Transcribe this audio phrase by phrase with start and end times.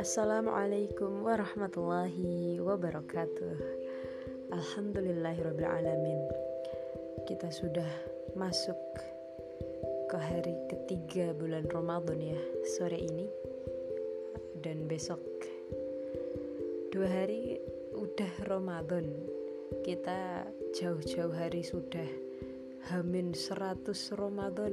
[0.00, 3.60] Assalamualaikum warahmatullahi wabarakatuh.
[4.48, 6.24] Alhamdulillahirrabbilalamin
[7.28, 7.84] Kita sudah
[8.32, 8.80] masuk
[10.08, 12.40] ke hari ketiga bulan Ramadan ya
[12.80, 13.28] Sore ini.
[14.64, 15.20] Dan besok
[16.88, 17.60] Dua hari
[17.92, 19.12] udah Ramadan.
[19.84, 22.29] Kita jauh-jauh hari sudah
[22.88, 24.72] Hamin 100 Ramadan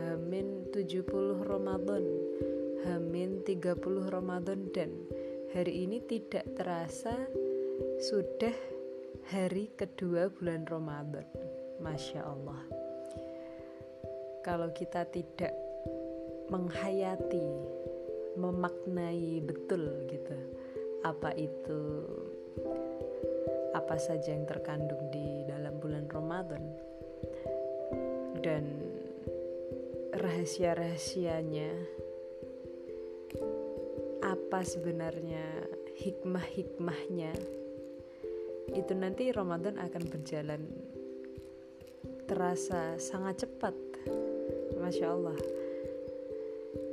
[0.00, 1.04] Hamin 70
[1.44, 2.04] Ramadan
[2.88, 4.88] Hamin 30 Ramadan dan
[5.52, 7.12] hari ini tidak terasa
[8.00, 8.56] sudah
[9.28, 11.24] hari kedua bulan Ramadan.
[11.80, 12.60] Masya Allah.
[14.44, 15.52] Kalau kita tidak
[16.52, 17.48] menghayati,
[18.36, 20.36] memaknai betul gitu
[21.04, 21.80] apa itu
[23.76, 26.64] apa saja yang terkandung di dalam bulan Ramadan
[28.44, 28.68] dan
[30.12, 31.72] rahasia-rahasianya
[34.20, 35.64] apa sebenarnya
[35.96, 37.32] hikmah-hikmahnya
[38.76, 40.60] itu nanti Ramadan akan berjalan
[42.28, 43.72] terasa sangat cepat
[44.76, 45.40] Masya Allah.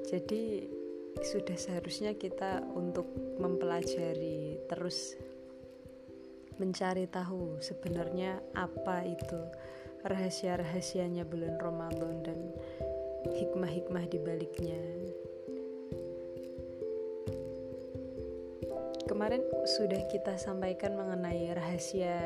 [0.07, 0.71] Jadi
[1.19, 3.11] sudah seharusnya kita untuk
[3.43, 5.19] mempelajari terus
[6.55, 9.41] mencari tahu sebenarnya apa itu
[10.01, 12.39] rahasia-rahasianya bulan Ramadan dan
[13.29, 14.81] hikmah-hikmah di baliknya.
[19.05, 22.17] Kemarin sudah kita sampaikan mengenai rahasia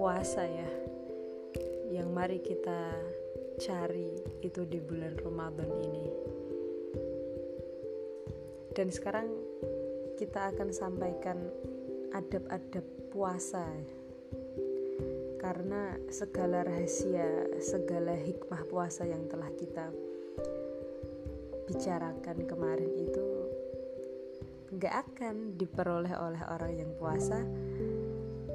[0.00, 0.70] puasa ya
[1.92, 2.96] yang mari kita
[3.60, 6.06] cari itu di bulan Ramadan ini.
[8.74, 9.30] Dan sekarang
[10.18, 11.38] kita akan sampaikan
[12.14, 12.82] adab-adab
[13.14, 13.66] puasa
[15.44, 19.92] karena segala rahasia, segala hikmah puasa yang telah kita
[21.68, 23.28] bicarakan kemarin itu
[24.80, 27.44] gak akan diperoleh oleh orang yang puasa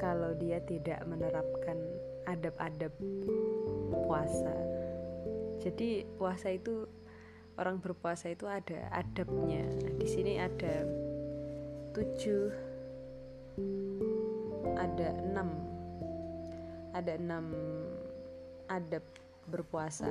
[0.01, 1.77] kalau dia tidak menerapkan
[2.25, 2.93] adab-adab
[4.09, 4.57] puasa.
[5.61, 6.89] Jadi puasa itu
[7.61, 9.61] orang berpuasa itu ada adabnya.
[9.61, 10.89] Nah, di sini ada
[11.93, 12.49] tujuh,
[14.73, 15.68] ada enam,
[16.93, 17.51] ada enam
[18.69, 19.03] adab
[19.49, 20.09] berpuasa.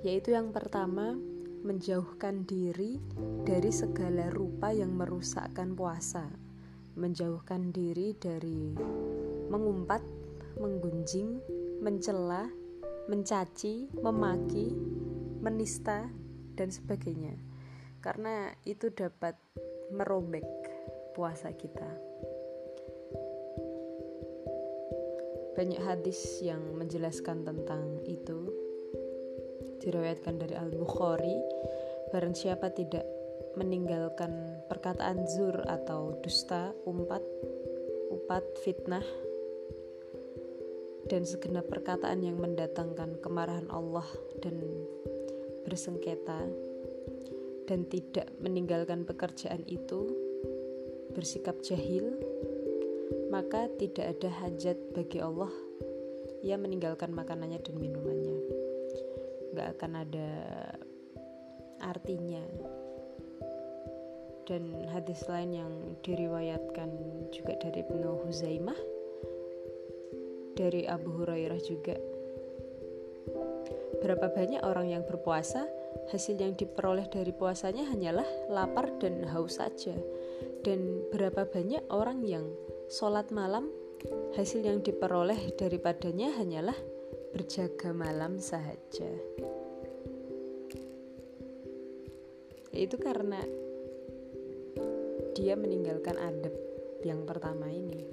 [0.00, 1.18] Yaitu yang pertama
[1.60, 2.96] menjauhkan diri
[3.44, 6.24] dari segala rupa yang merusakkan puasa,
[6.96, 8.72] menjauhkan diri dari
[9.52, 10.00] mengumpat,
[10.56, 11.42] menggunjing,
[11.84, 12.48] mencela,
[13.12, 14.72] mencaci, memaki,
[15.44, 16.08] menista,
[16.56, 17.36] dan sebagainya,
[18.04, 19.36] karena itu dapat
[19.92, 20.44] merobek
[21.12, 21.88] puasa kita.
[25.60, 28.48] Banyak hadis yang menjelaskan tentang itu,
[29.84, 31.36] diriwayatkan dari Al-Bukhari
[32.08, 33.04] barang siapa tidak
[33.60, 37.20] meninggalkan perkataan zur atau dusta, umpat,
[38.08, 39.04] upat, fitnah
[41.12, 44.08] dan segenap perkataan yang mendatangkan kemarahan Allah
[44.40, 44.64] dan
[45.68, 46.40] bersengketa
[47.68, 50.08] dan tidak meninggalkan pekerjaan itu
[51.12, 52.16] bersikap jahil
[53.30, 55.50] maka tidak ada hajat bagi Allah.
[56.42, 58.38] Ia meninggalkan makanannya dan minumannya.
[59.54, 60.28] Nggak akan ada
[61.80, 62.42] artinya.
[64.50, 66.90] Dan hadis lain yang diriwayatkan
[67.30, 69.00] juga dari Ibnu Huzaimah
[70.60, 71.96] dari Abu Hurairah juga.
[74.04, 75.64] Berapa banyak orang yang berpuasa
[76.12, 79.96] hasil yang diperoleh dari puasanya hanyalah lapar dan haus saja.
[80.60, 82.44] Dan berapa banyak orang yang
[82.90, 83.70] sholat malam
[84.34, 86.74] hasil yang diperoleh daripadanya hanyalah
[87.30, 89.06] berjaga malam saja.
[92.74, 93.38] Itu karena
[95.38, 96.50] dia meninggalkan adab
[97.06, 98.10] yang pertama ini.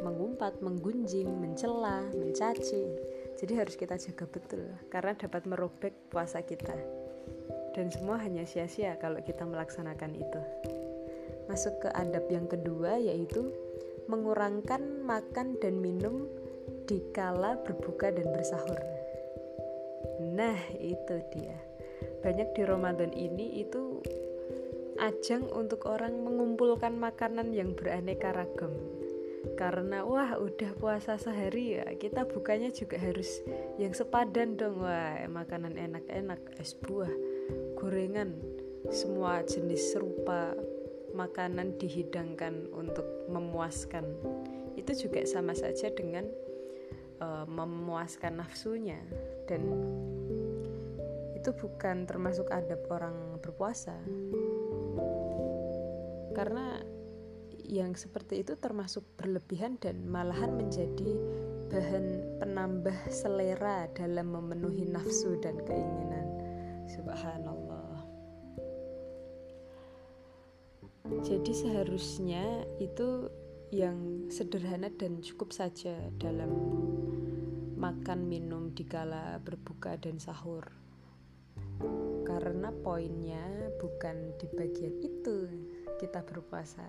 [0.00, 2.88] Mengumpat, menggunjing, mencela, mencaci.
[3.36, 6.72] Jadi harus kita jaga betul karena dapat merobek puasa kita.
[7.76, 10.40] Dan semua hanya sia-sia kalau kita melaksanakan itu.
[11.52, 13.52] Masuk ke adab yang kedua yaitu
[14.10, 16.26] mengurangkan makan dan minum
[16.90, 18.82] dikala berbuka dan bersahur.
[20.20, 21.54] Nah, itu dia.
[22.20, 24.02] Banyak di Ramadan ini itu
[25.00, 28.74] ajang untuk orang mengumpulkan makanan yang beraneka ragam.
[29.56, 33.40] Karena wah udah puasa sehari ya, kita bukanya juga harus
[33.80, 34.84] yang sepadan dong.
[34.84, 37.08] Wah, makanan enak-enak, es buah,
[37.80, 38.36] gorengan,
[38.92, 40.52] semua jenis serupa
[41.12, 44.04] makanan dihidangkan untuk memuaskan.
[44.78, 46.26] Itu juga sama saja dengan
[47.20, 48.98] uh, memuaskan nafsunya.
[49.46, 49.62] Dan
[51.36, 53.96] itu bukan termasuk adab orang berpuasa.
[56.36, 56.78] Karena
[57.70, 61.10] yang seperti itu termasuk berlebihan dan malahan menjadi
[61.70, 66.26] bahan penambah selera dalam memenuhi nafsu dan keinginan.
[66.90, 67.59] Subhanallah
[71.20, 73.28] jadi seharusnya itu
[73.70, 76.48] yang sederhana dan cukup saja dalam
[77.76, 80.64] makan minum dikala berbuka dan sahur.
[82.24, 85.36] Karena poinnya bukan di bagian itu
[86.00, 86.88] kita berpuasa.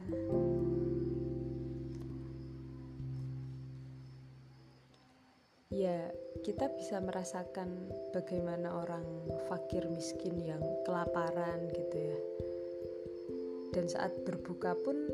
[5.72, 6.12] Ya
[6.44, 9.04] kita bisa merasakan bagaimana orang
[9.52, 12.20] fakir miskin yang kelaparan gitu ya
[13.72, 15.08] dan saat berbuka pun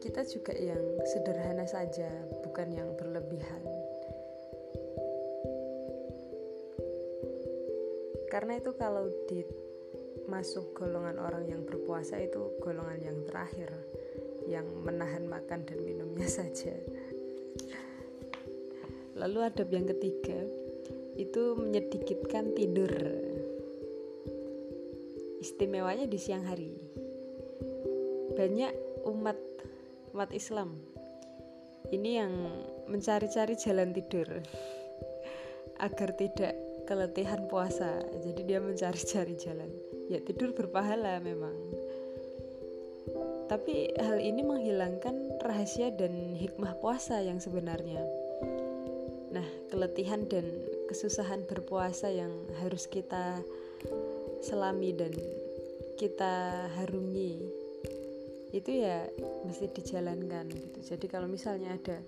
[0.00, 2.08] kita juga yang sederhana saja,
[2.44, 3.64] bukan yang berlebihan.
[8.32, 9.40] Karena itu kalau di
[10.26, 13.70] masuk golongan orang yang berpuasa itu golongan yang terakhir
[14.46, 16.74] yang menahan makan dan minumnya saja.
[19.16, 20.44] Lalu adab yang ketiga
[21.16, 22.92] itu menyedikitkan tidur.
[25.40, 26.76] Istimewanya di siang hari.
[28.36, 28.72] Banyak
[29.08, 29.38] umat
[30.12, 30.76] umat Islam.
[31.88, 32.32] Ini yang
[32.86, 34.28] mencari-cari jalan tidur
[35.86, 36.54] agar tidak
[36.86, 37.98] keletihan puasa.
[38.20, 39.70] Jadi dia mencari-cari jalan.
[40.12, 41.56] Ya tidur berpahala memang.
[43.46, 48.02] Tapi hal ini menghilangkan rahasia dan hikmah puasa yang sebenarnya.
[49.30, 50.44] Nah keletihan dan
[50.90, 53.42] kesusahan berpuasa yang harus kita
[54.42, 55.14] selami dan
[55.96, 57.65] kita harungi
[58.60, 59.04] itu ya
[59.44, 60.78] mesti dijalankan gitu.
[60.82, 61.98] Jadi kalau misalnya ada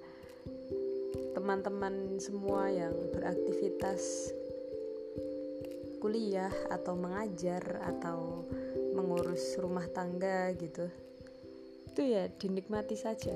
[1.37, 4.33] teman-teman semua yang beraktivitas
[5.99, 8.47] kuliah atau mengajar atau
[8.95, 10.87] mengurus rumah tangga gitu
[11.99, 13.35] itu ya dinikmati saja.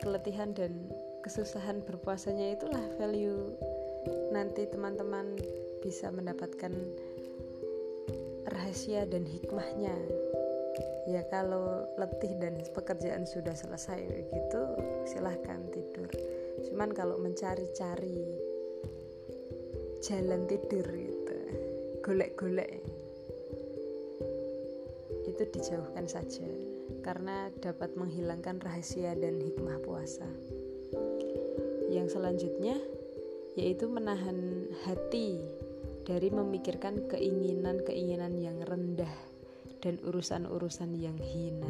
[0.00, 0.88] Keletihan dan
[1.20, 3.52] kesusahan berpuasanya itulah value
[4.32, 5.36] nanti teman-teman
[5.84, 6.72] bisa mendapatkan
[8.48, 9.92] rahasia dan hikmahnya
[11.04, 14.00] ya kalau letih dan pekerjaan sudah selesai
[14.32, 14.62] gitu
[15.04, 16.08] silahkan tidur.
[16.64, 18.24] Cuman kalau mencari-cari
[20.00, 21.36] jalan tidur gitu
[22.04, 22.84] golek-golek
[25.24, 26.44] itu dijauhkan saja.
[27.00, 30.28] Karena dapat menghilangkan rahasia dan hikmah puasa.
[31.88, 32.76] Yang selanjutnya
[33.54, 35.38] yaitu menahan hati
[36.04, 39.33] dari memikirkan keinginan-keinginan yang rendah
[39.84, 41.68] dan urusan-urusan yang hina.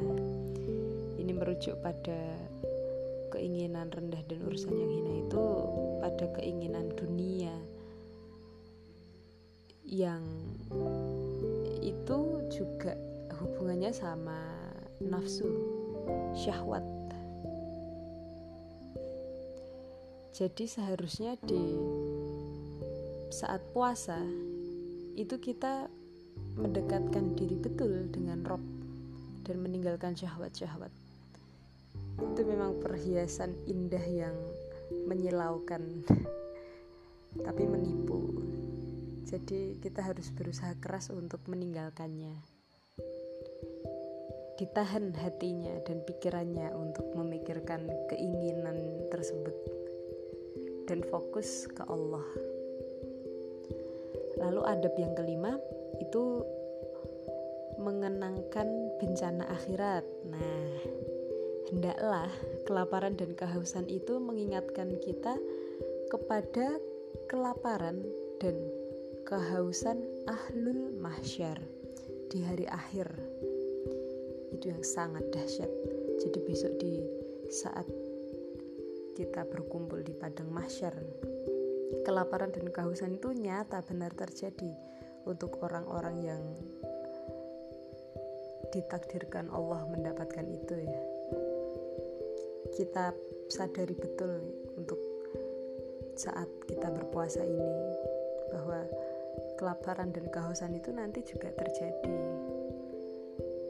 [1.18, 2.38] Ini merujuk pada
[3.34, 5.44] keinginan rendah dan urusan yang hina itu
[5.98, 7.50] pada keinginan dunia
[9.82, 10.22] yang
[11.82, 12.18] itu
[12.54, 12.94] juga
[13.42, 14.38] hubungannya sama
[15.02, 15.50] nafsu,
[16.38, 16.86] syahwat.
[20.34, 21.62] Jadi seharusnya di
[23.34, 24.18] saat puasa
[25.14, 25.90] itu kita
[26.54, 28.62] mendekatkan diri betul dengan Rob
[29.44, 30.90] dan meninggalkan syahwat-syahwat.
[32.18, 34.36] Itu memang perhiasan indah yang
[35.10, 35.82] menyilaukan
[37.46, 38.22] tapi menipu.
[39.24, 42.38] Jadi kita harus berusaha keras untuk meninggalkannya.
[44.54, 48.78] Ditahan hatinya dan pikirannya untuk memikirkan keinginan
[49.10, 49.56] tersebut
[50.86, 52.22] dan fokus ke Allah.
[54.38, 55.58] Lalu adab yang kelima,
[56.00, 56.42] itu
[57.78, 58.68] mengenangkan
[59.02, 60.04] bencana akhirat.
[60.30, 60.72] Nah,
[61.70, 62.30] hendaklah
[62.64, 65.36] kelaparan dan kehausan itu mengingatkan kita
[66.08, 66.78] kepada
[67.26, 68.04] kelaparan
[68.38, 68.54] dan
[69.26, 71.58] kehausan ahlul mahsyar
[72.30, 73.10] di hari akhir.
[74.54, 75.70] Itu yang sangat dahsyat.
[76.22, 77.02] Jadi besok di
[77.50, 77.86] saat
[79.18, 80.94] kita berkumpul di padang mahsyar,
[82.06, 84.70] kelaparan dan kehausan itu nyata benar terjadi
[85.24, 86.42] untuk orang-orang yang
[88.72, 91.00] ditakdirkan Allah mendapatkan itu ya
[92.74, 93.14] kita
[93.46, 94.42] sadari betul
[94.74, 94.98] untuk
[96.18, 97.70] saat kita berpuasa ini
[98.50, 98.82] bahwa
[99.58, 102.18] kelaparan dan kehausan itu nanti juga terjadi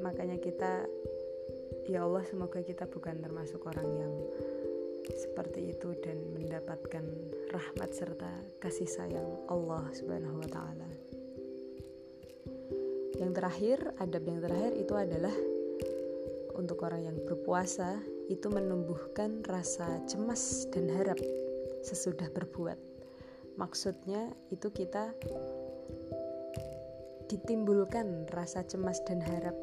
[0.00, 0.88] makanya kita
[1.88, 4.12] ya Allah semoga kita bukan termasuk orang yang
[5.12, 7.04] seperti itu dan mendapatkan
[7.52, 11.03] rahmat serta kasih sayang Allah Subhanahu wa taala.
[13.14, 15.34] Yang terakhir, adab yang terakhir itu adalah
[16.54, 17.98] untuk orang yang berpuasa
[18.30, 21.18] itu menumbuhkan rasa cemas dan harap
[21.84, 22.78] sesudah berbuat.
[23.54, 25.14] Maksudnya itu kita
[27.30, 29.54] ditimbulkan rasa cemas dan harap.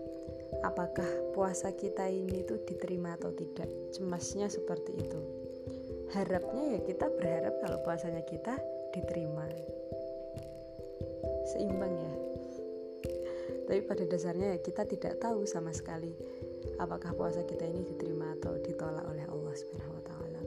[0.62, 3.68] Apakah puasa kita ini tuh diterima atau tidak?
[3.96, 5.20] Cemasnya seperti itu.
[6.12, 8.60] Harapnya ya kita berharap kalau puasanya kita
[8.92, 9.48] diterima.
[11.52, 12.21] Seimbang ya
[13.72, 16.12] tapi pada dasarnya ya kita tidak tahu sama sekali
[16.76, 20.42] apakah puasa kita ini diterima atau ditolak oleh Allah Subhanahu wa taala.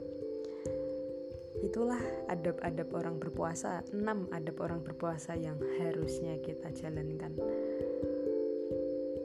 [1.65, 1.97] Itulah
[2.29, 7.33] adab-adab orang berpuasa, enam adab orang berpuasa yang harusnya kita jalankan.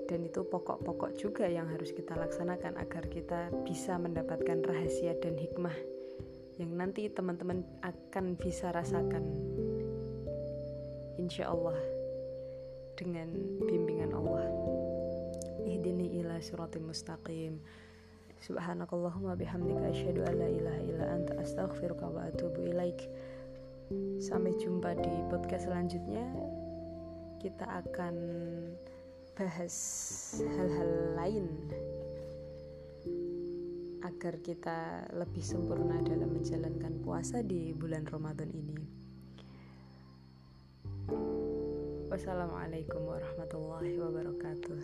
[0.09, 5.77] Dan itu pokok-pokok juga yang harus kita laksanakan agar kita bisa mendapatkan rahasia dan hikmah
[6.57, 9.29] yang nanti teman-teman akan bisa rasakan
[11.21, 12.00] insya Allah
[13.01, 13.33] dengan
[13.65, 14.45] bimbingan Allah.
[15.65, 17.57] Ihdini ila suratul mustaqim.
[18.45, 23.01] Subhanakallahumma bihamdika asyhadu an la ilaha illa anta astaghfiruka wa atubu ilaik.
[24.21, 26.29] Sampai jumpa di podcast selanjutnya.
[27.41, 28.15] Kita akan
[29.33, 29.77] bahas
[30.45, 31.49] hal-hal lain
[34.05, 39.00] agar kita lebih sempurna dalam menjalankan puasa di bulan Ramadan ini.
[42.11, 44.83] Wassalamualaikum warahmatullahi wabarakatuh.